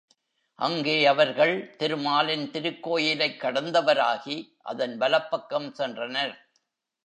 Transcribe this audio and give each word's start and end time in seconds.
அங்கே 0.55 1.05
அவர்கள் 1.05 1.75
திருமாலின் 1.75 2.51
திருக்கோயிலைக் 2.51 3.41
கடந்தவராகி 3.41 4.57
அதன் 4.61 4.97
வலப்பக்கம் 4.97 5.73
சென்றனர். 5.77 6.37